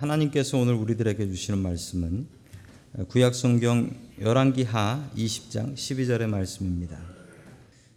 [0.00, 2.26] 하나님께서 오늘 우리들에게 주시는 말씀은
[3.08, 6.98] 구약 성경 열왕기하 20장 12절의 말씀입니다.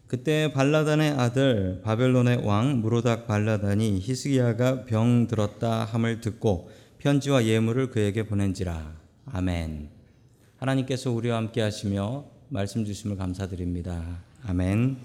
[0.07, 6.69] 그때 발라단의 아들 바벨론의 왕 무로닥 발라단이 히스기야가 병 들었다 함을 듣고
[6.99, 8.95] 편지와 예물을 그에게 보낸지라.
[9.27, 9.87] 아멘.
[10.57, 14.19] 하나님께서 우리와 함께 하시며 말씀 주심을 감사드립니다.
[14.43, 14.97] 아멘.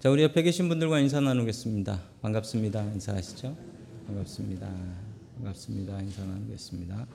[0.00, 2.00] 자, 우리 옆에 계신 분들과 인사 나누겠습니다.
[2.22, 2.82] 반갑습니다.
[2.94, 3.71] 인사하시죠?
[4.12, 4.68] 반갑습니다.
[5.36, 6.00] 반갑습니다.
[6.02, 7.06] 인사 나누겠습니다.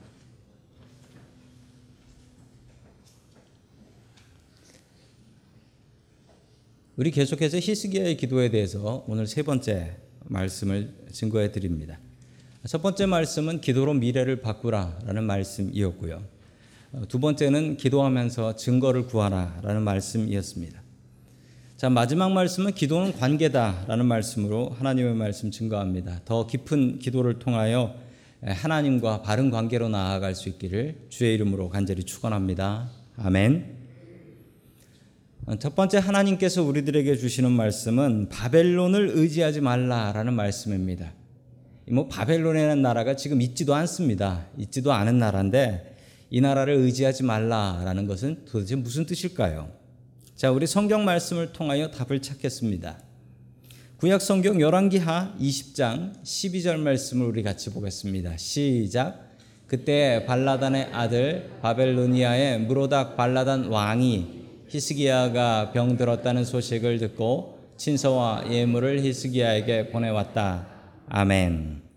[6.96, 12.00] 우리 계속해서 히스기야의 기도에 대해서 오늘 세 번째 말씀을 증거해 드립니다.
[12.66, 16.24] 첫 번째 말씀은 기도로 미래를 바꾸라라는 말씀이었고요.
[17.08, 20.87] 두 번째는 기도하면서 증거를 구하라라는 말씀이었습니다.
[21.78, 26.22] 자, 마지막 말씀은 기도는 관계다라는 말씀으로 하나님의 말씀 증거합니다.
[26.24, 27.94] 더 깊은 기도를 통하여
[28.42, 32.90] 하나님과 바른 관계로 나아갈 수 있기를 주의 이름으로 간절히 축원합니다.
[33.16, 33.76] 아멘.
[35.60, 41.12] 첫 번째 하나님께서 우리들에게 주시는 말씀은 바벨론을 의지하지 말라라는 말씀입니다.
[41.92, 44.48] 뭐 바벨론이라는 나라가 지금 있지도 않습니다.
[44.58, 45.96] 있지도 않은 나라인데
[46.30, 49.77] 이 나라를 의지하지 말라라는 것은 도대체 무슨 뜻일까요?
[50.38, 52.96] 자, 우리 성경 말씀을 통하여 답을 찾겠습니다.
[53.96, 58.36] 구약 성경 열왕기하 20장 12절 말씀을 우리 같이 보겠습니다.
[58.36, 59.32] 시작.
[59.66, 70.68] 그때 발라단의 아들 바벨로니아의 무로닥 발라단 왕이 히스기야가 병들었다는 소식을 듣고 친서와 예물을 히스기야에게 보내왔다.
[71.08, 71.87] 아멘.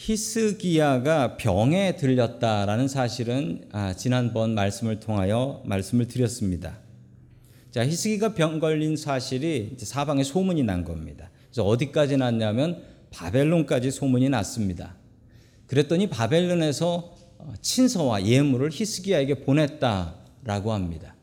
[0.00, 6.78] 히스기야가 병에 들렸다라는 사실은 아, 지난번 말씀을 통하여 말씀을 드렸습니다.
[7.72, 11.30] 자, 히스기가 병 걸린 사실이 사방에 소문이 난 겁니다.
[11.48, 14.94] 그래서 어디까지 났냐면 바벨론까지 소문이 났습니다.
[15.66, 17.16] 그랬더니 바벨론에서
[17.60, 21.16] 친서와 예물을 히스기야에게 보냈다라고 합니다.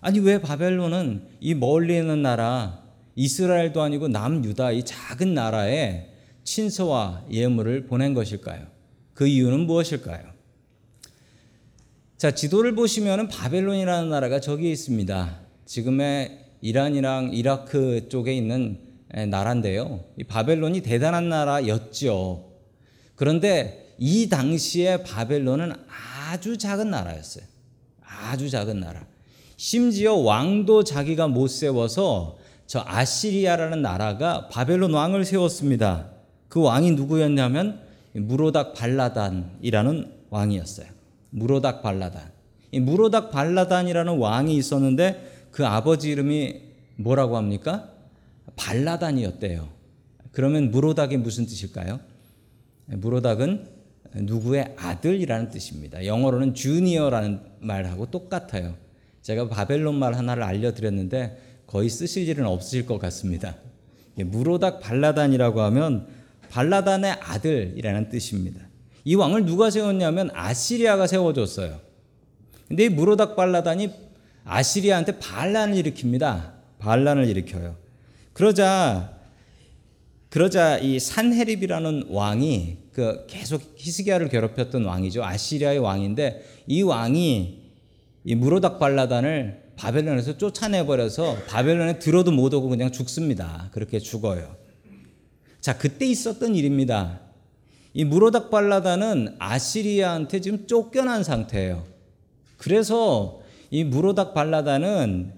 [0.00, 2.82] 아니 왜 바벨론은 이 멀리 있는 나라
[3.14, 6.15] 이스라엘도 아니고 남유다 이 작은 나라에
[6.46, 8.66] 친서와 예물을 보낸 것일까요?
[9.12, 10.24] 그 이유는 무엇일까요?
[12.16, 15.40] 자, 지도를 보시면 바벨론이라는 나라가 저기 있습니다.
[15.66, 18.78] 지금의 이란이랑 이라크 쪽에 있는
[19.28, 20.04] 나라인데요.
[20.16, 22.52] 이 바벨론이 대단한 나라였죠.
[23.16, 25.72] 그런데 이 당시에 바벨론은
[26.30, 27.44] 아주 작은 나라였어요.
[28.02, 29.04] 아주 작은 나라.
[29.56, 36.15] 심지어 왕도 자기가 못 세워서 저 아시리아라는 나라가 바벨론 왕을 세웠습니다.
[36.48, 37.80] 그 왕이 누구였냐면
[38.14, 40.86] 무로닥 발라단이라는 왕이었어요.
[41.30, 42.30] 무로닥 발라단.
[42.72, 46.62] 이 무로닥 발라단이라는 왕이 있었는데 그 아버지 이름이
[46.96, 47.90] 뭐라고 합니까?
[48.56, 49.68] 발라단이었대요.
[50.32, 52.00] 그러면 무로닥이 무슨 뜻일까요?
[52.86, 53.68] 무로닥은
[54.14, 56.06] 누구의 아들이라는 뜻입니다.
[56.06, 58.74] 영어로는 주니어라는 말하고 똑같아요.
[59.22, 63.56] 제가 바벨론 말 하나를 알려드렸는데 거의 쓰실 일은 없으실 것 같습니다.
[64.16, 66.06] 무로닥 발라단이라고 하면
[66.48, 68.60] 발라단의 아들이라는 뜻입니다.
[69.04, 71.80] 이 왕을 누가 세웠냐면 아시리아가 세워줬어요.
[72.68, 73.90] 근데 이 무로닥 발라단이
[74.44, 76.52] 아시리아한테 반란을 일으킵니다.
[76.78, 77.76] 반란을 일으켜요.
[78.32, 79.16] 그러자
[80.28, 85.24] 그러자 이 산헤립이라는 왕이 그 계속 히스기야를 괴롭혔던 왕이죠.
[85.24, 87.62] 아시리아의 왕인데 이 왕이
[88.24, 93.68] 이 무로닥 발라단을 바벨론에서 쫓아내 버려서 바벨론에 들어도 못 오고 그냥 죽습니다.
[93.72, 94.56] 그렇게 죽어요.
[95.66, 97.18] 자, 그때 있었던 일입니다.
[97.92, 101.84] 이 무로닥 발라다는 아시리아한테 지금 쫓겨난 상태예요.
[102.56, 103.40] 그래서
[103.72, 105.34] 이 무로닥 발라다는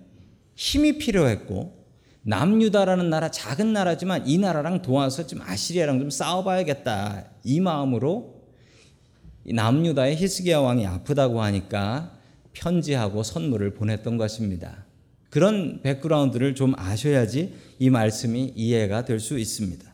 [0.55, 1.83] 힘이 필요했고
[2.25, 8.43] 남유다라는 나라 작은 나라지만 이 나라랑 도와서 좀 아시리아랑 좀 싸워봐야겠다 이 마음으로
[9.47, 12.13] 남유다의 히스기야 왕이 아프다고 하니까
[12.53, 14.85] 편지하고 선물을 보냈던 것입니다.
[15.31, 19.88] 그런 백그라운드를 좀 아셔야지 이 말씀이 이해가 될 수 있습니다.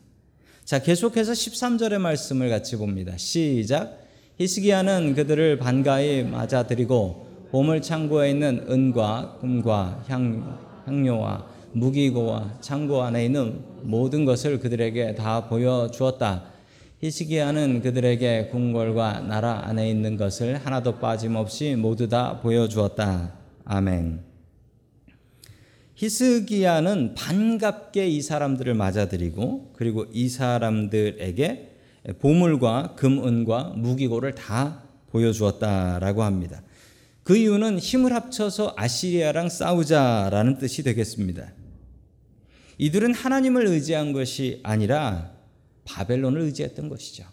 [0.65, 3.15] 자, 계속해서 13절의 말씀을 같이 봅니다.
[3.17, 3.99] 시작.
[4.39, 10.57] 히스기야는 그들을 반가이 맞아들이고 보물 창고에 있는 은과 금과 향,
[10.87, 16.45] 향료와 무기고와 창고 안에 있는 모든 것을 그들에게 다 보여 주었다.
[16.99, 23.33] 히스기야는 그들에게 궁궐과 나라 안에 있는 것을 하나도 빠짐없이 모두 다 보여 주었다.
[23.65, 24.34] 아멘.
[25.95, 31.71] 히스기야는 반갑게 이 사람들을 맞아들이고 그리고 이 사람들에게
[32.19, 36.61] 보물과 금은과 무기고를 다 보여주었다라고 합니다.
[37.23, 41.53] 그 이유는 힘을 합쳐서 아시리아랑 싸우자라는 뜻이 되겠습니다.
[42.77, 45.31] 이들은 하나님을 의지한 것이 아니라
[45.85, 47.23] 바벨론을 의지했던 것이죠.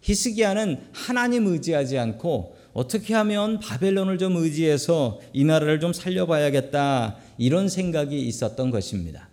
[0.00, 8.20] 히스기야는 하나님 의지하지 않고 어떻게 하면 바벨론을 좀 의지해서 이 나라를 좀 살려봐야겠다 이런 생각이
[8.20, 9.30] 있었던 것입니다.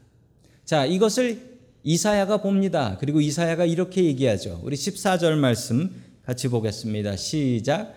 [0.63, 2.95] 자, 이것을 이사야가 봅니다.
[3.01, 4.61] 그리고 이사야가 이렇게 얘기하죠.
[4.63, 5.91] 우리 14절 말씀
[6.25, 7.17] 같이 보겠습니다.
[7.17, 7.93] 시작.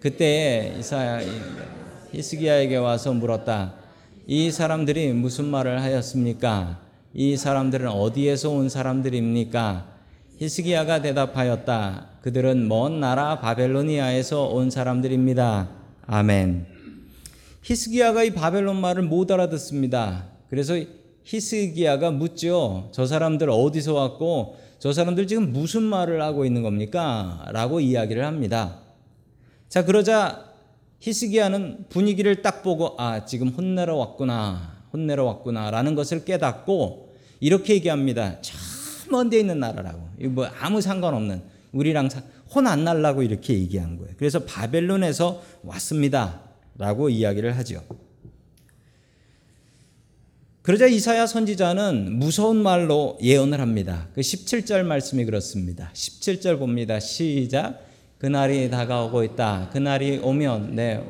[0.00, 1.20] 그때 이사야
[2.10, 3.74] 히스기야에게 와서 물었다.
[4.26, 6.80] 이 사람들이 무슨 말을 하였습니까?
[7.14, 9.86] 이 사람들은 어디에서 온 사람들입니까?
[10.38, 12.17] 히스기야가 대답하였다.
[12.28, 15.70] 그들은 먼 나라 바벨로니아에서 온 사람들입니다.
[16.06, 16.66] 아멘.
[17.62, 20.26] 히스기야가 이 바벨론 말을 못 알아듣습니다.
[20.50, 20.74] 그래서
[21.24, 22.90] 히스기야가 묻죠.
[22.92, 27.46] 저 사람들 어디서 왔고 저 사람들 지금 무슨 말을 하고 있는 겁니까?
[27.50, 28.80] 라고 이야기를 합니다.
[29.70, 30.52] 자, 그러자
[31.00, 34.82] 히스기야는 분위기를 딱 보고 아, 지금 혼내러 왔구나.
[34.92, 38.36] 혼내러 왔구나 라는 것을 깨닫고 이렇게 얘기합니다.
[38.42, 38.52] 저
[39.10, 40.08] 먼데 있는 나라라고.
[40.18, 42.08] 이거 뭐 아무 상관없는 우리랑
[42.54, 44.14] 혼 안 날라고 이렇게 얘기한 거예요.
[44.16, 47.82] 그래서 바벨론에서 왔습니다라고 이야기를 하죠.
[50.62, 54.08] 그러자 이사야 선지자는 무서운 말로 예언을 합니다.
[54.14, 55.90] 그 17절 말씀이 그렇습니다.
[55.94, 57.00] 17절 봅니다.
[57.00, 57.86] 시작.
[58.18, 59.70] 그날이 다가오고 있다.
[59.72, 61.02] 그날이 오면 내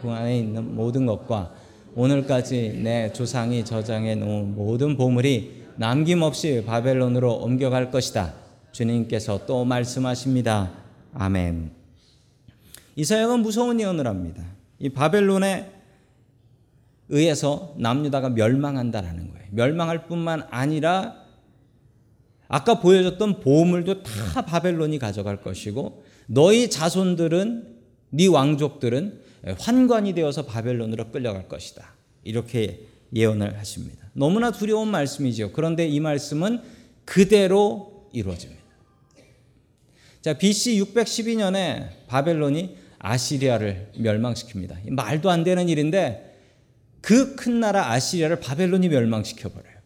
[0.00, 1.52] 그 안에 있는 모든 것과
[1.94, 8.34] 오늘까지 내 조상이 저장해 놓은 모든 보물이 남김없이 바벨론으로 옮겨갈 것이다.
[8.78, 10.72] 주님께서 또 말씀하십니다.
[11.12, 11.72] 아멘.
[12.94, 14.44] 이사야가 무서운 예언을 합니다.
[14.78, 15.72] 이 바벨론에
[17.08, 19.46] 의해서 남유다가 멸망한다라는 거예요.
[19.50, 21.16] 멸망할 뿐만 아니라
[22.46, 27.78] 아까 보여줬던 보물도 다 바벨론이 가져갈 것이고 너희 자손들은
[28.10, 29.20] 네 왕족들은
[29.58, 31.94] 환관이 되어서 바벨론으로 끌려갈 것이다.
[32.22, 34.06] 이렇게 예언을 하십니다.
[34.12, 35.50] 너무나 두려운 말씀이죠.
[35.52, 36.60] 그런데 이 말씀은
[37.04, 38.57] 그대로 이루어집니다.
[40.28, 44.90] 자, BC 612년에 바벨론이 아시리아를 멸망시킵니다.
[44.90, 46.36] 말도 안 되는 일인데
[47.00, 49.78] 그 큰 나라 아시리아를 바벨론이 멸망시켜 버려요.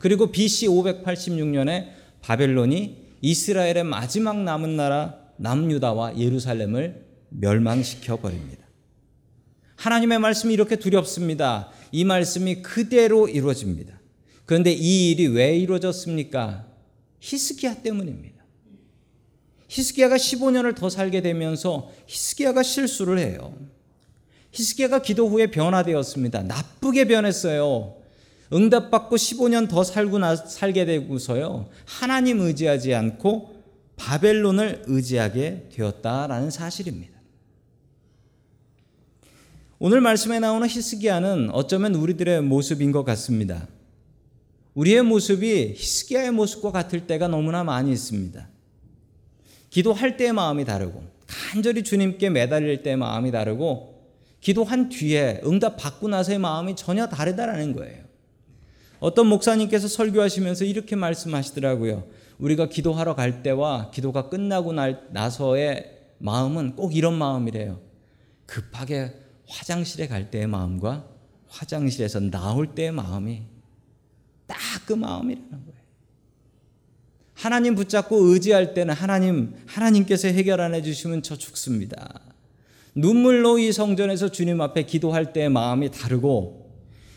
[0.00, 1.90] 그리고 BC 586년에
[2.22, 8.66] 바벨론이 이스라엘의 마지막 남은 나라 남유다와 예루살렘을 멸망시켜 버립니다.
[9.76, 11.70] 하나님의 말씀이 이렇게 두렵습니다.
[11.92, 14.00] 이 말씀이 그대로 이루어집니다.
[14.44, 16.66] 그런데 이 일이 왜 이루어졌습니까?
[17.20, 18.33] 히스기야 때문입니다.
[19.68, 23.56] 히스기야가 15년을 더 살게 되면서 히스기야가 실수를 해요.
[24.52, 26.42] 히스기야가 기도 후에 변화되었습니다.
[26.44, 27.96] 나쁘게 변했어요.
[28.52, 31.68] 응답받고 15년 더 살고 나, 살게 되고서요.
[31.86, 33.54] 하나님 의지하지 않고
[33.96, 37.14] 바벨론을 의지하게 되었다라는 사실입니다.
[39.78, 43.66] 오늘 말씀에 나오는 히스기야는 어쩌면 우리들의 모습인 것 같습니다.
[44.74, 48.48] 우리의 모습이 히스기야의 모습과 같을 때가 너무나 많이 있습니다.
[49.74, 53.92] 기도할 때의 마음이 다르고 간절히 주님께 매달릴 때의 마음이 다르고
[54.40, 58.04] 기도한 뒤에 응답 받고 나서의 마음이 전혀 다르다라는 거예요.
[59.00, 62.06] 어떤 목사님께서 설교하시면서 이렇게 말씀하시더라고요.
[62.38, 64.72] 우리가 기도하러 갈 때와 기도가 끝나고
[65.10, 67.80] 나서의 마음은 꼭 이런 마음이래요.
[68.46, 69.12] 급하게
[69.48, 71.04] 화장실에 갈 때의 마음과
[71.48, 73.42] 화장실에서 나올 때의 마음이
[74.46, 74.56] 딱
[74.86, 75.83] 그 마음이라는 거예요.
[77.34, 82.20] 하나님 붙잡고 의지할 때는 하나님, 하나님께서 해결 안 해주시면 저 죽습니다.
[82.94, 86.72] 눈물로 이 성전에서 주님 앞에 기도할 때의 마음이 다르고,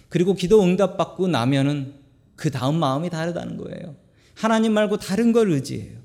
[0.10, 1.94] 그리고 기도 응답받고 나면은
[2.36, 3.96] 그 다음 마음이 다르다는 거예요.
[4.34, 5.98] 하나님 말고 다른 걸 의지해요.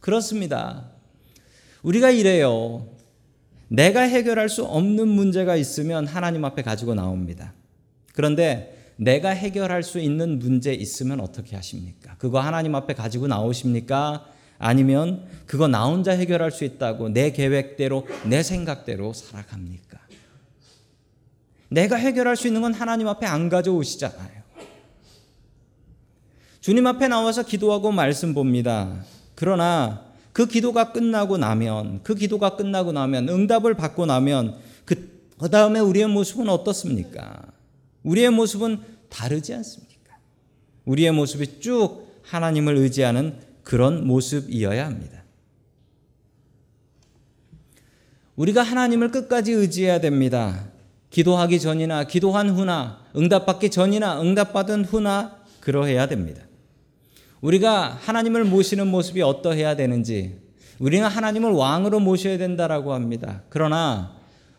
[0.00, 0.90] 그렇습니다.
[1.82, 2.88] 우리가 이래요.
[3.68, 7.54] 내가 해결할 수 없는 문제가 있으면 하나님 앞에 가지고 나옵니다.
[8.12, 12.14] 그런데 내가 해결할 수 있는 문제 있으면 어떻게 하십니까?
[12.18, 14.26] 그거 하나님 앞에 가지고 나오십니까?
[14.58, 19.98] 아니면 그거 나 혼자 해결할 수 있다고 내 계획대로 내 생각대로 살아갑니까?
[21.68, 24.42] 내가 해결할 수 있는 건 하나님 앞에 안 가져오시잖아요.
[26.60, 29.04] 주님 앞에 나와서 기도하고 말씀 봅니다.
[29.34, 36.06] 그러나 그 기도가 끝나고 나면 그 기도가 끝나고 나면 응답을 받고 나면 그 다음에 우리의
[36.06, 37.42] 모습은 어떻습니까?
[38.04, 40.16] 우리의 모습은 다르지 않습니까?
[40.86, 45.22] 우리의 모습이 쭉 하나님을 의지하는 그런 모습이어야 합니다.
[48.34, 50.70] 우리가 하나님을 끝까지 의지해야 됩니다.
[51.10, 56.42] 기도하기 전이나 기도한 후나 응답받기 전이나 응답받은 후나 그러해야 됩니다.
[57.42, 60.40] 우리가 하나님을 모시는 모습이 어떠해야 되는지
[60.78, 63.42] 우리는 하나님을 왕으로 모셔야 된다라고 합니다.
[63.50, 64.16] 그러나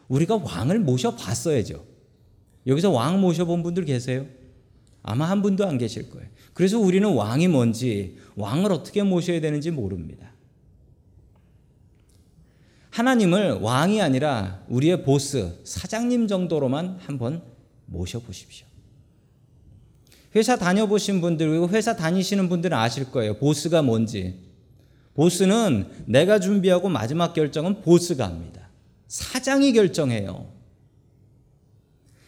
[0.08, 1.84] 우리가 왕을 모셔 봤어야죠.
[2.68, 4.26] 여기서 왕 모셔본 분들 계세요?
[5.04, 6.28] 아마 한 분도 안 계실 거예요.
[6.54, 10.32] 그래서 우리는 왕이 뭔지, 왕을 어떻게 모셔야 되는지 모릅니다.
[12.90, 17.44] 하나님을 왕이 아니라 우리의 보스, 사장님 정도로만 한번
[17.88, 18.68] 모셔보십시오.
[20.36, 23.38] 회사 다녀보신 분들, 그리고 회사 다니시는 분들은 아실 거예요.
[23.38, 24.40] 보스가 뭔지.
[25.16, 28.70] 보스는 내가 준비하고 마지막 결정은 보스가 합니다.
[29.08, 30.52] 사장이 결정해요.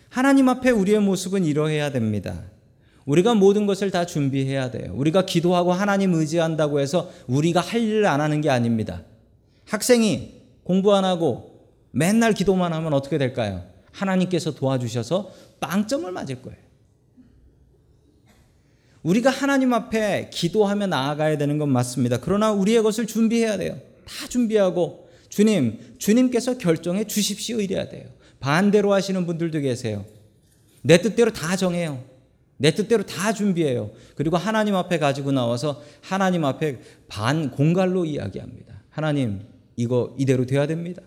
[0.09, 2.43] 하나님 앞에 우리의 모습은 이러해야 됩니다.
[3.05, 4.91] 우리가 모든 것을 다 준비해야 돼요.
[4.95, 9.03] 우리가 기도하고 하나님 의지한다고 해서 우리가 할 일을 안 하는 게 아닙니다.
[9.65, 13.63] 학생이 공부 안 하고 맨날 기도만 하면 어떻게 될까요?
[13.91, 16.57] 하나님께서 도와주셔서 빵점을 맞을 거예요.
[19.03, 22.17] 우리가 하나님 앞에 기도하며 나아가야 되는 건 맞습니다.
[22.19, 23.79] 그러나 우리의 것을 준비해야 돼요.
[24.05, 28.07] 다 준비하고 주님, 주님께서 결정해 주십시오 이래야 돼요.
[28.39, 30.05] 반대로 하시는 분들도 계세요.
[30.81, 32.03] 내 뜻대로 다 정해요.
[32.57, 33.91] 내 뜻대로 다 준비해요.
[34.15, 38.83] 그리고 하나님 앞에 가지고 나와서 하나님 앞에 반 공갈로 이야기합니다.
[38.89, 39.41] 하나님,
[39.75, 41.01] 이거 이대로 돼야 됩니다.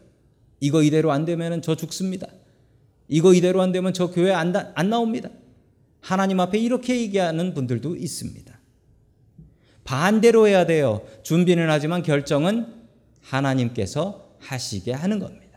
[0.60, 2.26] 이거 이대로 안 되면 저 죽습니다.
[3.08, 5.30] 이거 이대로 안 되면 저 교회 안, 안 나옵니다.
[6.00, 8.58] 하나님 앞에 이렇게 얘기하는 분들도 있습니다.
[9.84, 11.02] 반대로 해야 돼요.
[11.22, 12.74] 준비는 하지만 결정은
[13.22, 15.47] 하나님께서 하시게 하는 겁니다.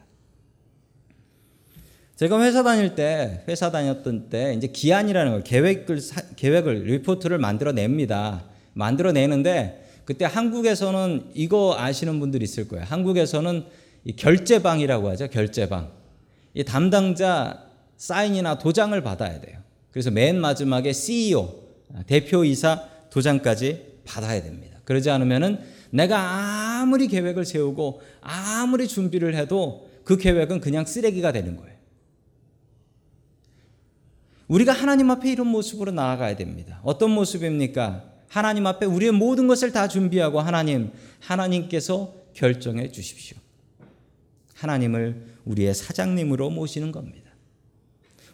[2.22, 6.00] 제가 회사 다닐 때, 회사 다녔던 때, 이제 기한이라는 걸, 계획을,
[6.36, 8.44] 계획을, 리포트를 만들어 냅니다.
[8.74, 12.86] 만들어 내는데, 그때 한국에서는 이거 아시는 분들 있을 거예요.
[12.86, 13.66] 한국에서는
[14.18, 15.30] 결제방이라고 하죠.
[15.30, 15.90] 결제방.
[16.54, 17.66] 이 담당자
[17.98, 19.58] 사인이나 도장을 받아야 돼요.
[19.90, 21.50] 그래서 맨 마지막에 CEO,
[22.06, 24.78] 대표이사 도장까지 받아야 됩니다.
[24.86, 25.58] 그러지 않으면은
[25.90, 31.71] 내가 아무리 계획을 세우고 아무리 준비를 해도 그 계획은 그냥 쓰레기가 되는 거예요.
[34.52, 36.82] 우리가 하나님 앞에 이런 모습으로 나아가야 됩니다.
[36.84, 38.04] 어떤 모습입니까?
[38.28, 40.92] 하나님 앞에 우리의 모든 것을 다 준비하고 하나님,
[41.22, 43.38] 하나님께서 결정해 주십시오.
[44.56, 47.32] 하나님을 우리의 사장님으로 모시는 겁니다.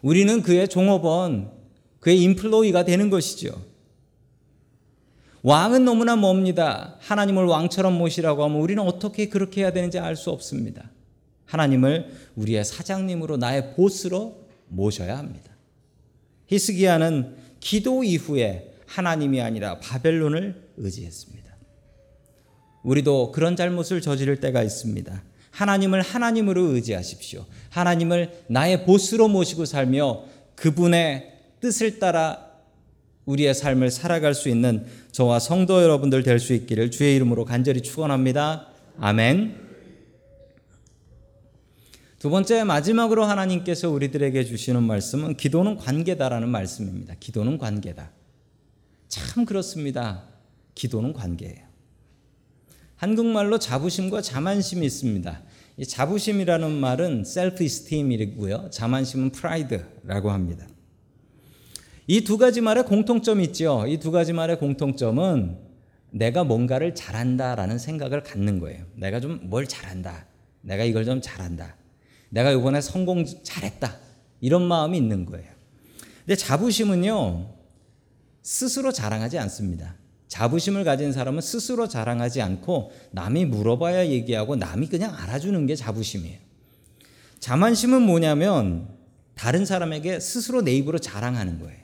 [0.02, 1.52] 우리는 그의 종업원,
[2.00, 3.50] 그의 인플로이가 되는 것이죠.
[5.42, 6.96] 왕은 너무나 멉니다.
[6.98, 10.90] 하나님을 왕처럼 모시라고 하면 우리는 어떻게 그렇게 해야 되는지 알 수 없습니다.
[11.44, 15.57] 하나님을 우리의 사장님으로 나의 보스로 모셔야 합니다.
[16.48, 21.38] 히스기야는 기도 이후에 하나님이 아니라 바벨론을 의지했습니다.
[22.82, 25.22] 우리도 그런 잘못을 저지를 때가 있습니다.
[25.50, 27.44] 하나님을 하나님으로 의지하십시오.
[27.70, 30.24] 하나님을 나의 보스로 모시고 살며
[30.54, 32.46] 그분의 뜻을 따라
[33.26, 38.68] 우리의 삶을 살아갈 수 있는 저와 성도 여러분들 될 수 있기를 주의 이름으로 간절히 축원합니다.
[39.00, 39.67] 아멘.
[42.18, 47.14] 두 번째 마지막으로 하나님께서 우리들에게 주시는 말씀은 기도는 관계다라는 말씀입니다.
[47.20, 48.10] 기도는 관계다.
[49.08, 50.24] 참 그렇습니다.
[50.74, 51.68] 기도는 관계예요.
[52.96, 55.42] 한국말로 자부심과 자만심이 있습니다.
[55.76, 58.70] 이 자부심이라는 말은 self-esteem이고요.
[58.70, 60.66] 자만심은 pride라고 합니다.
[62.08, 63.84] 이 두 가지 말에 공통점이 있죠.
[63.86, 65.56] 이 두 가지 말의 공통점은
[66.10, 68.84] 내가 뭔가를 잘한다라는 생각을 갖는 거예요.
[68.96, 70.26] 내가 좀 뭘 잘한다.
[70.62, 71.76] 내가 이걸 좀 잘한다.
[72.30, 73.96] 내가 이번에 성공 잘했다.
[74.40, 75.48] 이런 마음이 있는 거예요.
[76.20, 77.54] 근데 자부심은요,
[78.42, 79.96] 스스로 자랑하지 않습니다.
[80.28, 86.38] 자부심을 가진 사람은 스스로 자랑하지 않고 남이 물어봐야 얘기하고 남이 그냥 알아주는 게 자부심이에요.
[87.40, 88.88] 자만심은 뭐냐면
[89.34, 91.78] 다른 사람에게 스스로 내 입으로 자랑하는 거예요.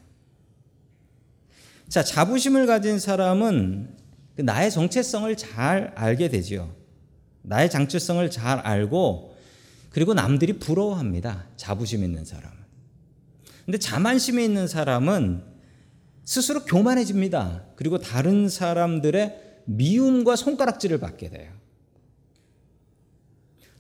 [1.88, 3.96] 자, 자부심을 가진 사람은
[4.36, 6.74] 그 나의 정체성을 잘 알게 되죠.
[7.42, 9.33] 나의 장치성을 잘 알고
[9.94, 11.46] 그리고 남들이 부러워합니다.
[11.56, 12.56] 자부심 있는 사람은.
[13.64, 15.44] 근데 자만심이 있는 사람은
[16.24, 17.62] 스스로 교만해집니다.
[17.76, 21.52] 그리고 다른 사람들의 미움과 손가락질을 받게 돼요.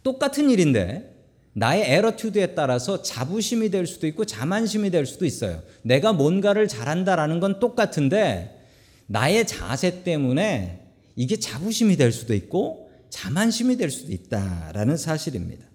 [0.04, 1.12] 똑같은 일인데
[1.52, 5.64] 나의 에러튜드에 따라서 자부심이 될 수도 있고 자만심이 될 수도 있어요.
[5.82, 8.64] 내가 뭔가를 잘한다라는 건 똑같은데
[9.08, 10.80] 나의 자세 때문에
[11.16, 15.73] 이게 자부심이 될 수도 있고 자만심이 될 수도 있다라는 사실입니다.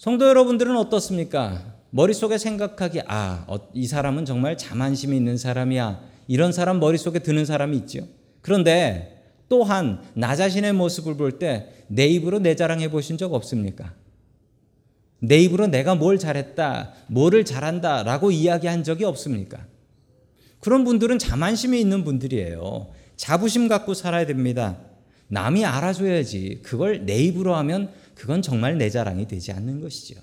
[0.00, 1.74] 성도 여러분들은 어떻습니까?
[1.90, 6.00] 머릿속에 생각하기, 아, 어, 이 사람은 정말 자만심이 있는 사람이야.
[6.26, 8.08] 이런 사람 머릿속에 드는 사람이 있죠.
[8.40, 13.92] 그런데 또한 나 자신의 모습을 볼 때 내 입으로 내 자랑해 보신 적 없습니까?
[15.18, 19.66] 내 입으로 내가 뭘 잘했다, 뭐를 잘한다 라고 이야기한 적이 없습니까?
[20.60, 22.88] 그런 분들은 자만심이 있는 분들이에요.
[23.16, 24.78] 자부심 갖고 살아야 됩니다.
[25.28, 26.60] 남이 알아줘야지.
[26.62, 30.20] 그걸 내 입으로 하면 그건 정말 내 자랑이 되지 않는 것이죠.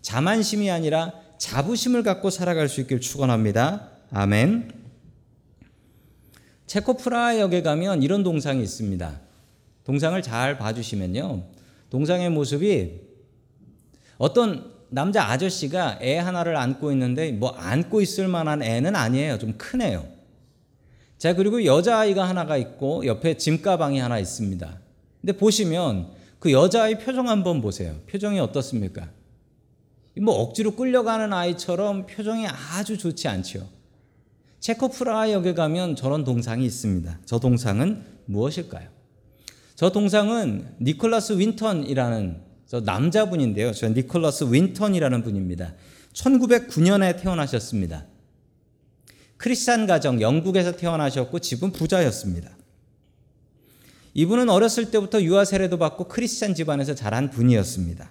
[0.00, 3.88] 자만심이 아니라 자부심을 갖고 살아갈 수 있길 축원합니다.
[4.12, 4.70] 아멘.
[6.68, 9.20] 체코 프라 역에 가면 이런 동상이 있습니다.
[9.82, 11.48] 동상을 잘 봐주시면요.
[11.90, 13.00] 동상의 모습이
[14.16, 19.38] 어떤 남자 아저씨가 애 하나를 안고 있는데 뭐 안고 있을 만한 애는 아니에요.
[19.38, 20.06] 좀 크네요.
[21.18, 24.78] 자, 그리고 여자아이가 하나가 있고 옆에 짐가방이 하나 있습니다.
[25.20, 27.96] 근데 보시면 그 여자아이 표정 한번 보세요.
[28.10, 29.10] 표정이 어떻습니까?
[30.20, 33.68] 뭐 억지로 끌려가는 아이처럼 표정이 아주 좋지 않죠.
[34.58, 37.20] 체코프라하 역에 가면 저런 동상이 있습니다.
[37.24, 38.88] 저 동상은 무엇일까요?
[39.74, 43.72] 저 동상은 니콜라스 윈턴이라는 저 남자분인데요.
[43.72, 45.74] 저 니콜라스 윈턴이라는 분입니다.
[46.14, 48.06] 1909년에 태어나셨습니다.
[49.36, 52.50] 크리스찬 가정 영국에서 태어나셨고 집은 부자였습니다.
[54.14, 58.10] 이분은 어렸을 때부터 유아 세례도 받고 크리스찬 집안에서 자란 분이었습니다.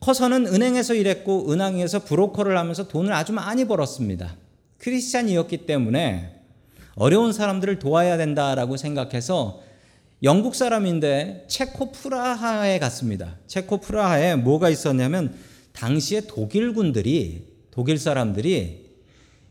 [0.00, 4.36] 커서는 은행에서 일했고 은행에서 브로커를 하면서 돈을 아주 많이 벌었습니다.
[4.78, 6.40] 크리스찬이었기 때문에
[6.94, 9.60] 어려운 사람들을 도와야 된다라고 생각해서
[10.22, 13.36] 영국 사람인데 체코 프라하에 갔습니다.
[13.46, 15.34] 체코 프라하에 뭐가 있었냐면
[15.72, 18.88] 당시에 독일군들이 독일 사람들이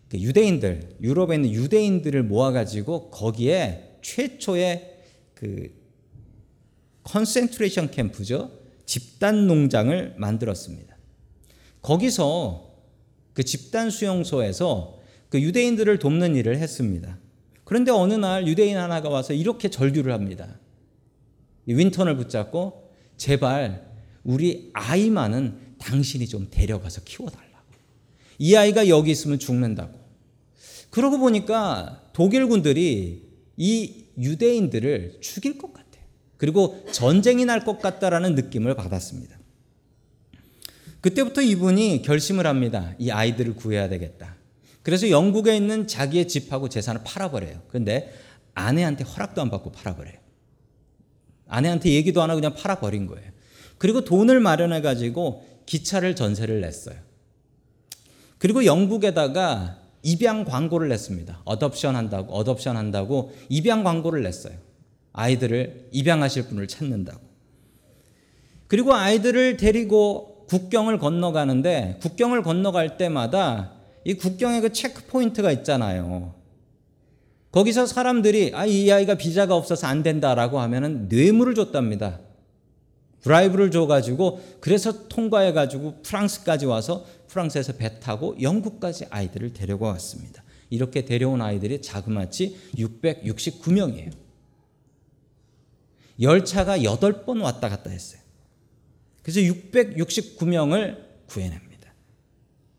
[0.09, 4.99] 그 유대인들 유럽에 있는 유대인들을 모아가지고 거기에 최초의
[5.33, 5.69] 그
[7.03, 8.51] concentration camp죠
[8.85, 10.95] 집단 농장을 만들었습니다.
[11.81, 12.73] 거기서
[13.33, 14.99] 그 집단 수용소에서
[15.29, 17.19] 그 유대인들을 돕는 일을 했습니다.
[17.65, 20.57] 그런데 어느 날 유대인 하나가 와서 이렇게 절규를 합니다.
[21.65, 23.91] 윈턴을 붙잡고 제발
[24.23, 27.65] 우리 아이만은 당신이 좀 데려가서 키워달라고.
[28.39, 29.99] 이 아이가 여기 있으면 죽는다고.
[30.91, 33.26] 그러고 보니까 독일군들이
[33.57, 36.03] 이 유대인들을 죽일 것 같아요.
[36.37, 39.37] 그리고 전쟁이 날 것 같다라는 느낌을 받았습니다.
[41.01, 42.93] 그때부터 이분이 결심을 합니다.
[42.99, 44.35] 이 아이들을 구해야 되겠다.
[44.83, 47.63] 그래서 영국에 있는 자기의 집하고 재산을 팔아버려요.
[47.67, 48.13] 그런데
[48.53, 50.15] 아내한테 허락도 안 받고 팔아버려요.
[51.47, 53.31] 아내한테 얘기도 안 하고 그냥 팔아버린 거예요.
[53.77, 56.95] 그리고 돈을 마련해 가지고 기차를 전세를 냈어요.
[58.37, 61.41] 그리고 영국에다가 입양 광고를 냈습니다.
[61.45, 64.53] 어덥션 한다고 어덥션 한다고 입양 광고를 냈어요.
[65.13, 67.19] 아이들을 입양하실 분을 찾는다고.
[68.67, 76.35] 그리고 아이들을 데리고 국경을 건너가는데 국경을 건너갈 때마다 이 국경에 그 체크 포인트가 있잖아요.
[77.51, 82.19] 거기서 사람들이 아, 이 아이가 비자가 없어서 안 된다라고 하면은 뇌물을 줬답니다.
[83.21, 90.43] 브라이브를 줘가지고 그래서 통과해가지고 프랑스까지 와서 프랑스에서 배 타고 영국까지 아이들을 데려가 왔습니다.
[90.69, 94.11] 이렇게 데려온 아이들이 자그마치 669명이에요.
[96.19, 98.21] 열차가 8번 왔다 갔다 했어요.
[99.21, 101.67] 그래서 669명을 구해냅니다.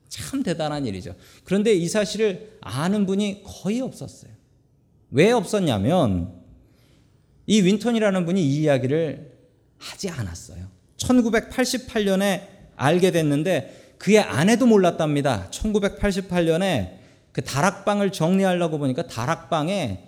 [0.09, 1.15] 참 대단한 일이죠.
[1.45, 4.33] 그런데 이 사실을 아는 분이 거의 없었어요.
[5.11, 6.43] 왜 없었냐면
[7.47, 9.39] 이 윈턴이라는 분이 이 이야기를
[9.79, 10.69] 하지 않았어요.
[10.97, 15.49] 1988년에 알게 됐는데 그의 아내도 몰랐답니다.
[15.51, 16.99] 1988년에
[17.33, 20.05] 그 다락방을 정리하려고 보니까 다락방에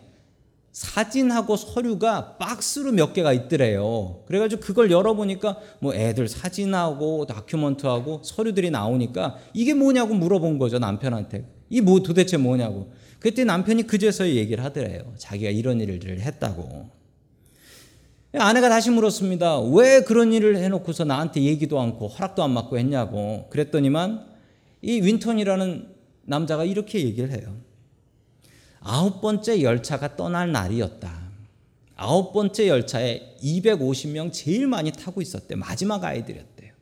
[0.73, 4.23] 사진하고 서류가 박스로 몇 개가 있더래요.
[4.27, 11.45] 그래가지고 그걸 열어보니까 뭐 애들 사진하고 다큐멘트하고 서류들이 나오니까 이게 뭐냐고 물어본 거죠 남편한테.
[11.71, 12.93] 이 뭐 도대체 뭐냐고.
[13.19, 15.13] 그때 남편이 그제서야 얘기를 하더래요.
[15.19, 17.00] 자기가 이런 일을 했다고.
[18.33, 19.61] 아내가 다시 물었습니다.
[19.61, 23.49] 왜 그런 일을 해놓고서 나한테 얘기도 않고 허락도 안 받고 했냐고.
[23.51, 24.25] 그랬더니만
[24.83, 25.89] 이 윈턴이라는
[26.23, 27.57] 남자가 이렇게 얘기를 해요.
[28.79, 31.21] 아홉 번째 열차가 떠날 날이었다.
[31.97, 35.57] 아홉 번째 열차에 250명 제일 많이 타고 있었대.
[35.57, 36.73] 마지막 아이들이었대요.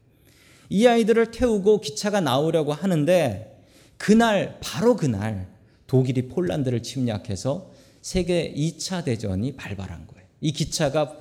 [0.70, 3.64] 이 아이들을 태우고 기차가 나오려고 하는데
[3.96, 5.48] 그날 바로 그날
[5.86, 7.70] 독일이 폴란드를 침략해서
[8.02, 10.26] 세계 2차 대전이 발발한 거예요.
[10.40, 11.16] 이 기차가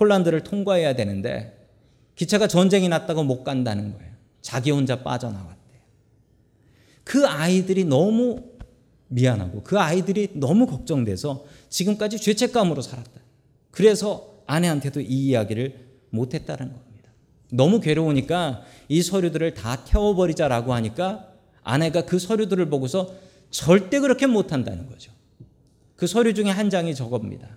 [0.00, 1.68] 폴란드를 통과해야 되는데
[2.14, 4.10] 기차가 전쟁이 났다고 못 간다는 거예요.
[4.40, 5.80] 자기 혼자 빠져나왔대요.
[7.04, 8.42] 그 아이들이 너무
[9.08, 13.20] 미안하고 그 아이들이 너무 걱정돼서 지금까지 죄책감으로 살았다.
[13.70, 17.10] 그래서 아내한테도 이 이야기를 못했다는 겁니다.
[17.52, 21.28] 너무 괴로우니까 이 서류들을 다 태워버리자라고 하니까
[21.62, 23.14] 아내가 그 서류들을 보고서
[23.50, 25.12] 절대 그렇게 못한다는 거죠.
[25.96, 27.48] 그 서류 중에 한 장이 저겁니다.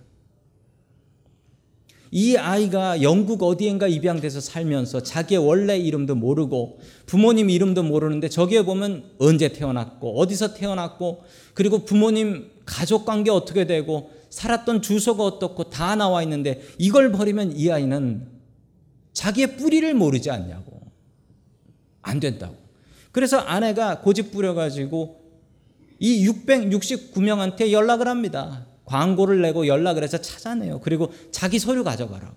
[2.15, 9.03] 이 아이가 영국 어디엔가 입양돼서 살면서 자기의 원래 이름도 모르고 부모님 이름도 모르는데 저기에 보면
[9.17, 11.23] 언제 태어났고 어디서 태어났고
[11.55, 17.71] 그리고 부모님 가족 관계 어떻게 되고 살았던 주소가 어떻고 다 나와 있는데 이걸 버리면 이
[17.71, 18.27] 아이는
[19.13, 20.81] 자기의 뿌리를 모르지 않냐고.
[22.03, 22.55] 안 된다고.
[23.11, 25.19] 그래서 아내가 고집 부려가지고
[25.97, 28.67] 이 669명한테 연락을 합니다.
[28.85, 30.81] 광고를 내고 연락을 해서 찾아내요.
[30.81, 32.35] 그리고 자기 서류 가져가라고.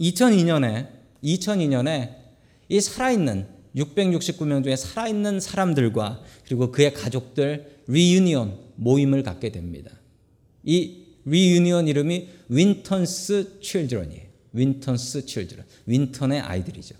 [0.00, 0.88] 2002년에
[1.22, 2.16] 2002년에
[2.68, 9.90] 이 살아있는 669명 중에 살아있는 사람들과 그리고 그의 가족들 리유니언 모임을 갖게 됩니다.
[10.62, 14.22] 이 reunion 이름이 Winton's Children이에요.
[14.52, 15.66] Winton's Children.
[15.86, 16.94] 윈턴의 아이들이죠.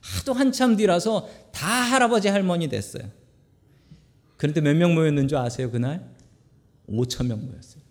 [0.00, 3.04] 하도 한참 뒤라서 다 할아버지 할머니 됐어요.
[4.38, 6.08] 그런데 몇 명 모였는 줄 아세요 그날?
[6.88, 7.82] 5천 명 모였어요.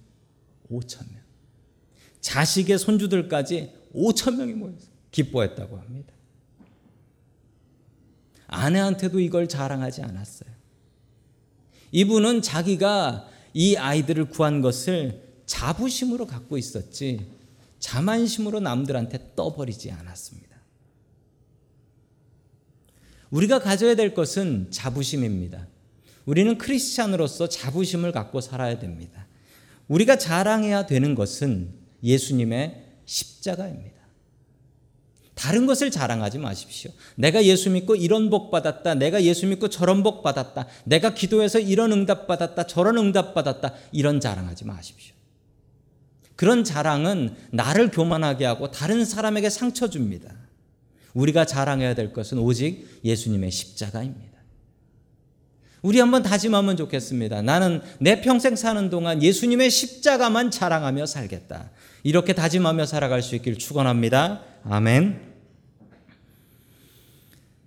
[0.72, 1.22] 5천 명.
[2.22, 4.90] 자식의 손주들까지 5천 명이 모였어요.
[5.12, 6.14] 기뻐했다고 합니다.
[8.48, 10.50] 아내한테도 이걸 자랑하지 않았어요.
[11.92, 17.30] 이분은 자기가 이 아이들을 구한 것을 자부심으로 갖고 있었지
[17.80, 20.58] 자만심으로 남들한테 떠버리지 않았습니다.
[23.30, 25.68] 우리가 가져야 될 것은 자부심입니다.
[26.28, 29.26] 우리는 크리스찬으로서 자부심을 갖고 살아야 됩니다.
[29.88, 33.96] 우리가 자랑해야 되는 것은 예수님의 십자가입니다.
[35.34, 36.92] 다른 것을 자랑하지 마십시오.
[37.16, 38.96] 내가 예수 믿고 이런 복 받았다.
[38.96, 40.68] 내가 예수 믿고 저런 복 받았다.
[40.84, 42.68] 내가 기도해서 이런 응답 받았다.
[42.68, 43.74] 저런 응답 받았다.
[43.94, 45.16] 이런 자랑하지 마십시오.
[46.36, 50.36] 그런 자랑은 나를 교만하게 하고 다른 사람에게 상처 줍니다.
[51.14, 54.37] 우리가 자랑해야 될 것은 오직 예수님의 십자가입니다.
[55.88, 57.44] 우리 한번 다짐하면 좋겠습니다.
[57.44, 61.72] 나는 내 평생 사는 동안 예수님의 십자가만 자랑하며 살겠다.
[62.04, 64.44] 이렇게 다짐하며 살아갈 수 있길 축원합니다.
[64.66, 65.18] 아멘.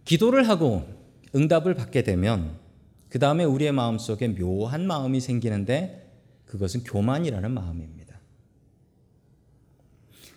[0.04, 0.86] 기도를 하고
[1.34, 2.58] 응답을 받게 되면
[3.08, 6.06] 그 다음에 우리의 마음 속에 묘한 마음이 생기는데
[6.44, 8.20] 그것은 교만이라는 마음입니다.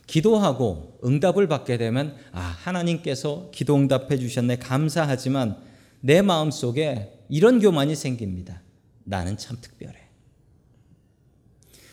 [0.08, 5.58] 기도하고 응답을 받게 되면 아 하나님께서 기도 응답해 주셨네 감사하지만
[6.00, 8.62] 내 마음 속에 이런 교만이 생깁니다.
[9.06, 9.98] 나는 참 특별해.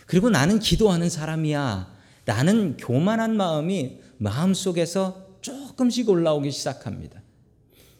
[0.05, 1.97] 그리고 나는 기도하는 사람이야.
[2.27, 7.23] 나는 교만한 마음이 마음 속에서 조금씩 올라오기 시작합니다.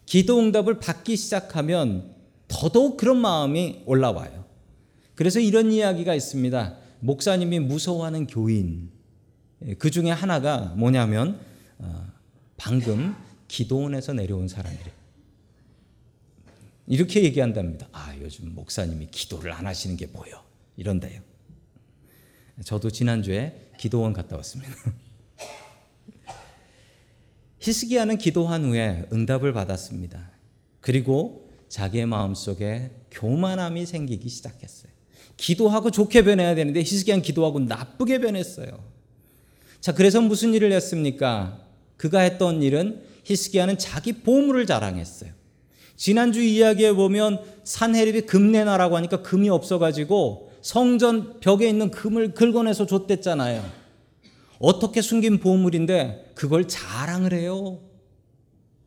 [0.05, 2.13] 기도 응답을 받기 시작하면
[2.47, 4.45] 더더욱 그런 마음이 올라와요.
[5.15, 6.77] 그래서 이런 이야기가 있습니다.
[6.99, 8.91] 목사님이 무서워하는 교인.
[9.65, 11.39] 예, 그 중에 하나가 뭐냐면
[11.79, 12.05] 어,
[12.55, 13.15] 방금
[13.47, 15.00] 기도원에서 내려온 사람이래.
[16.91, 17.87] 이렇게 얘기한답니다.
[17.93, 20.43] 아 요즘 목사님이 기도를 안 하시는 게 뭐요?
[20.75, 21.21] 이런데요.
[22.65, 24.75] 저도 지난주에 기도원 갔다 왔습니다.
[27.59, 30.31] 히스기야는 기도한 후에 응답을 받았습니다.
[30.81, 34.91] 그리고 자기의 마음속에 교만함이 생기기 시작했어요.
[35.37, 38.83] 기도하고 좋게 변해야 되는데 히스기야는 기도하고 나쁘게 변했어요.
[39.79, 41.65] 자, 그래서 무슨 일을 했습니까?
[41.95, 45.39] 그가 했던 일은 히스기야는 자기 보물을 자랑했어요.
[46.01, 53.63] 지난주 이야기에 보면 산헤립이 금 내놔라고 하니까 금이 없어가지고 성전 벽에 있는 금을 긁어내서 줬댔잖아요.
[54.57, 57.81] 어떻게 숨긴 보물인데 그걸 자랑을 해요.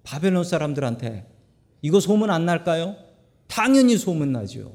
[0.03, 1.24] 바벨론 사람들한테.
[1.83, 2.96] 이거 소문 안 날까요?
[3.46, 4.72] 당연히 소문 나죠.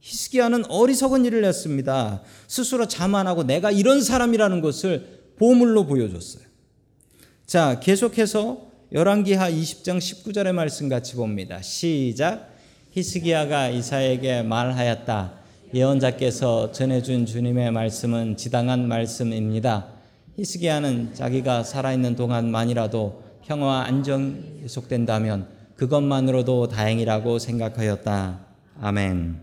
[0.00, 2.22] 히스기야는 어리석은 일을 했습니다.
[2.48, 6.42] 스스로 자만하고 내가 이런 사람이라는 것을 보물로 보여줬어요.
[7.46, 11.60] 자, 계속해서 열왕기하 20장 19절의 말씀 같이 봅니다.
[11.60, 12.54] 시작.
[12.92, 15.32] 히스기야가 이사에게 말하였다.
[15.74, 19.88] 예언자께서 전해준 주님의 말씀은 지당한 말씀입니다.
[20.36, 28.46] 히스기야는 자기가 살아있는 동안만이라도 평화와 안정이 계속된다면 그것만으로도 다행이라고 생각하였다.
[28.80, 29.40] 아멘.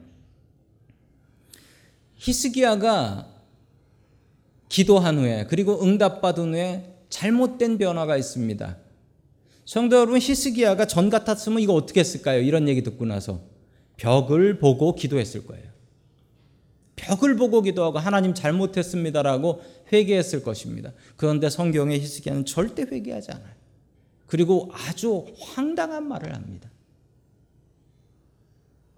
[2.15, 3.27] 히스기야가
[4.69, 8.77] 기도한 후에 그리고 응답받은 후에 잘못된 변화가 있습니다.
[9.65, 12.41] 성도 여러분 히스기야가 전 같았으면 이거 어떻게 했을까요?
[12.41, 13.41] 이런 얘기 듣고 나서
[13.97, 15.71] 벽을 보고 기도했을 거예요.
[16.95, 20.91] 벽을 보고 기도하고 하나님 잘못했습니다라고 회개했을 것입니다.
[21.15, 23.53] 그런데 성경의 히스기야는 절대 회개하지 않아요.
[24.27, 26.69] 그리고 아주 황당한 말을 합니다.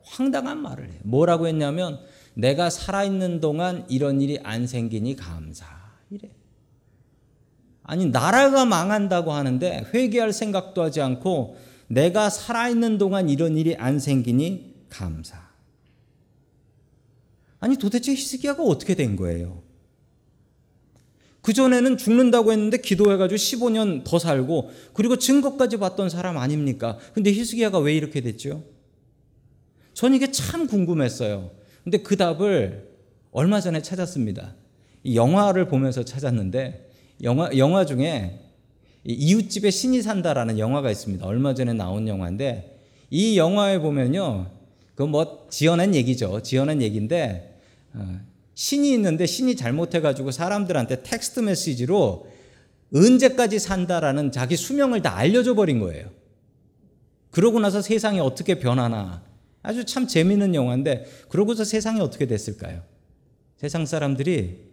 [0.04, 1.00] 황당한 말을 해요.
[1.04, 2.00] 뭐라고 했냐면
[2.36, 5.83] 내가 살아있는 동안 이런 일이 안 생기니 감사.
[7.84, 14.74] 아니, 나라가 망한다고 하는데 회개할 생각도 하지 않고 내가 살아있는 동안 이런 일이 안 생기니
[14.90, 15.42] 감사.
[17.60, 19.62] 아니, 도대체 히스기야가 어떻게 된 거예요?
[21.42, 26.98] 그전에는 죽는다고 했는데 기도해가지고 15년 더 살고 그리고 증거까지 봤던 사람 아닙니까?
[27.14, 28.64] 근데 히스기야가 왜 이렇게 됐죠?
[29.94, 31.52] 전 이게 참 궁금했어요.
[31.84, 32.90] 근데 그 답을
[33.32, 34.56] 얼마 전에 찾았습니다.
[35.14, 36.90] 영화를 보면서 찾았는데
[37.22, 38.40] 영화 영화 중에
[39.06, 41.26] 이웃집에 신이 산다라는 영화가 있습니다.
[41.26, 44.48] 얼마 전에 나온 영화인데 이 영화에 보면요.
[44.96, 46.42] 그 뭐 지어낸 얘기죠.
[46.42, 47.60] 지어낸 얘기인데
[47.94, 48.20] 어,
[48.56, 52.28] 신이 있는데 신이 잘못해 가지고 사람들한테 텍스트 메시지로
[52.94, 56.10] 언제까지 산다라는 자기 수명을 다 알려줘 버린 거예요.
[57.32, 59.24] 그러고 나서 세상이 어떻게 변하나
[59.64, 62.84] 아주 참 재밌는 영화인데 그러고서 세상이 어떻게 됐을까요?
[63.58, 64.73] 세상 사람들이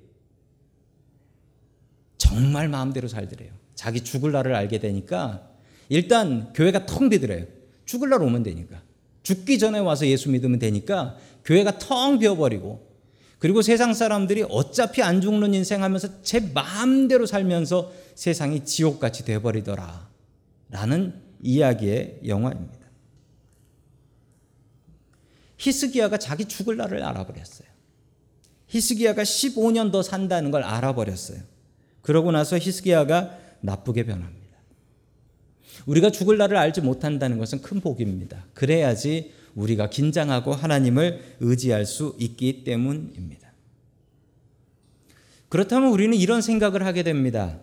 [2.31, 3.51] 정말 마음대로 살더래요.
[3.75, 5.49] 자기 죽을 날을 알게 되니까
[5.89, 7.47] 일단 교회가 텅 비더래요.
[7.85, 8.81] 죽을 날 오면 되니까.
[9.25, 12.89] 죽기 전에 와서 예수 믿으면 되니까 교회가 텅 비어버리고
[13.41, 20.09] 그리고 세상 사람들이 어차피 안 죽는 인생 하면서 제 마음대로 살면서 세상이 지옥같이 돼버리더라.
[20.71, 22.79] 라는 이야기의 영화입니다.
[25.57, 27.69] 히스기야가 자기 죽을 날을 알아버렸어요.
[28.69, 31.50] 히스기야가 15년 더 산다는 걸 알아버렸어요.
[32.03, 34.41] 그러고 나서 히스기야가 나쁘게 변합니다.
[35.87, 38.45] 우리가 죽을 날을 알지 못한다는 것은 큰 복입니다.
[38.55, 43.51] 그래야지 우리가 긴장하고 하나님을 의지할 수 있기 때문입니다.
[45.49, 47.59] 그렇다면 우리는 이런 생각을 하게 됩니다.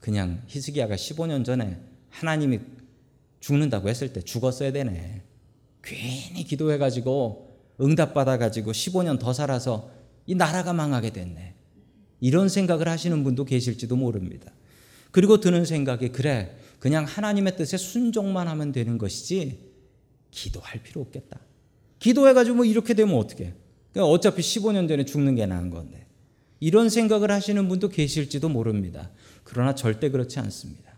[0.00, 1.78] 그냥 히스기야가 15년 전에
[2.10, 2.60] 하나님이
[3.40, 5.22] 죽는다고 했을 때 죽었어야 되네.
[5.82, 7.48] 괜히 기도해가지고
[7.80, 9.90] 응답받아가지고 15년 더 살아서
[10.26, 11.54] 이 나라가 망하게 됐네.
[12.22, 14.50] 이런 생각을 하시는 분도 계실지도 모릅니다.
[15.10, 19.58] 그리고 드는 생각이 그래 그냥 하나님의 뜻에 순종만 하면 되는 것이지
[20.30, 21.40] 기도할 필요 없겠다.
[21.98, 23.52] 기도해가지고 뭐 이렇게 되면 어떻게?
[23.96, 26.06] 어차피 15년 전에 죽는 게 나은 건데
[26.60, 29.10] 이런 생각을 하시는 분도 계실지도 모릅니다.
[29.42, 30.92] 그러나 절대 그렇지 않습니다.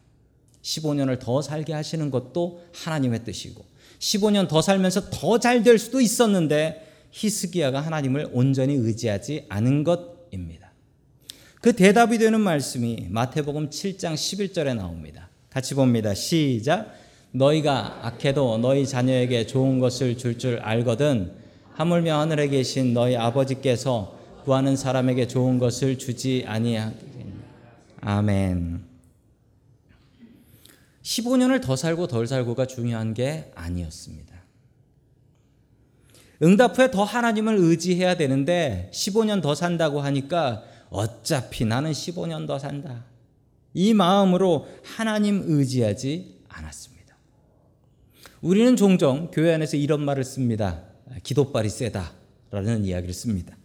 [0.63, 3.65] 15년을 더 살게 하시는 것도 하나님의 뜻이고
[3.99, 10.64] 15년 더 살면서 더 잘 될 수도 있었는데 히스기야가 하나님을 온전히 의지하지 않은 것입니다.
[11.65, 15.31] 그 대답이 되는 말씀이 마태복음 7장 11절에 나옵니다.
[15.49, 16.13] 같이 봅니다.
[16.13, 16.93] 시작.
[17.31, 21.33] 너희가 악해도 너희 자녀에게 좋은 것을 줄줄 줄 알거든
[21.73, 27.33] 하물며 하늘에 계신 너희 아버지께서 구하는 사람에게 좋은 것을 주지 아니하겠냐.
[28.03, 28.85] 아멘.
[31.03, 34.35] 15년을 더 살고 덜 살고가 중요한 게 아니었습니다.
[36.43, 43.05] 응답 후에 더 하나님을 의지해야 되는데 15년 더 산다고 하니까 어차피 나는 15년 더 산다.
[43.75, 47.17] 이 마음으로 하나님 의지하지 않았습니다.
[48.41, 50.83] 우리는 종종 교회 안에서 이런 말을 씁니다.
[51.25, 52.13] 기도빨이 세다.
[52.53, 53.57] 라는 이야기를 씁니다.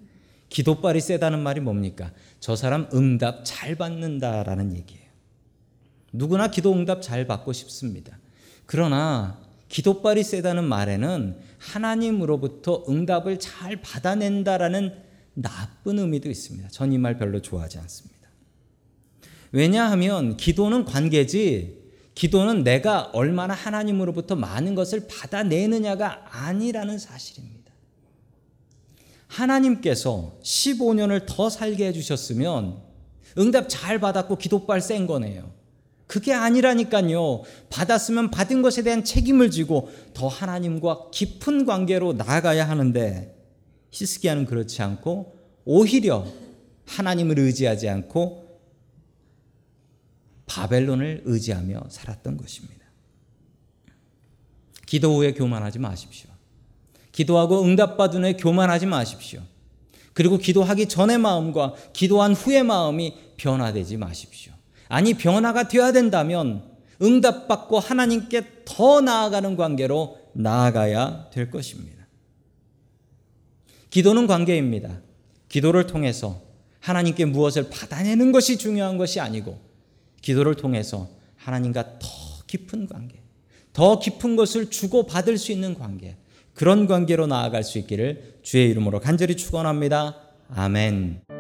[0.50, 2.12] 기도빨이 세다는 말이 뭡니까?
[2.40, 5.06] 저 사람 응답 잘 받는다라는 얘기예요.
[6.12, 8.18] 누구나 기도 응답 잘 받고 싶습니다.
[8.66, 15.09] 그러나 기도빨이 세다는 말에는 하나님으로부터 응답을 잘 받아낸다라는
[15.42, 16.70] 나쁜 의미도 있습니다.
[16.70, 18.20] 전 이 말 별로 좋아하지 않습니다.
[19.52, 21.80] 왜냐하면 기도는 관계지
[22.16, 27.72] 기도는 내가 얼마나 하나님으로부터 많은 것을 받아내느냐가 아니라는 사실입니다.
[29.28, 32.82] 하나님께서 15년을 더 살게 해주셨으면
[33.38, 35.52] 응답 잘 받았고 기도빨 센 거네요.
[36.08, 37.44] 그게 아니라니까요.
[37.70, 43.39] 받았으면 받은 것에 대한 책임을 지고 더 하나님과 깊은 관계로 나아가야 하는데
[43.92, 46.26] 히스기야는 그렇지 않고 오히려
[46.86, 48.60] 하나님을 의지하지 않고
[50.46, 52.80] 바벨론을 의지하며 살았던 것입니다.
[54.86, 56.30] 기도 후에 교만하지 마십시오.
[57.12, 59.42] 기도하고 응답받은 후에 교만하지 마십시오.
[60.14, 64.54] 그리고 기도하기 전의 마음과 기도한 후의 마음이 변화되지 마십시오.
[64.88, 66.64] 아니 변화가 되어야 된다면
[67.02, 71.99] 응답받고 하나님께 더 나아가는 관계로 나아가야 될 것입니다.
[73.90, 75.02] 기도는 관계입니다.
[75.48, 76.42] 기도를 통해서
[76.80, 79.60] 하나님께 무엇을 받아내는 것이 중요한 것이 아니고
[80.22, 82.08] 기도를 통해서 하나님과 더
[82.48, 83.22] 깊은 관계,
[83.74, 86.16] 더 깊은 것을 주고 받을 수 있는 관계,
[86.54, 90.18] 그런 관계로 나아갈 수 있기를 주의 이름으로 간절히 축원합니다.
[90.50, 91.39] 아멘.